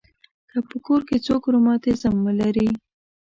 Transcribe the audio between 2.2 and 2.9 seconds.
ولري.